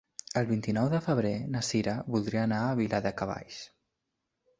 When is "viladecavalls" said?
2.81-3.61